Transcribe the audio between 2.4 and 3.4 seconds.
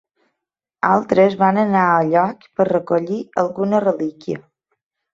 per recollir